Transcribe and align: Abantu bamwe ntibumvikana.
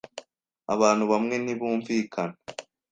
Abantu 0.73 1.03
bamwe 1.11 1.35
ntibumvikana. 1.43 2.35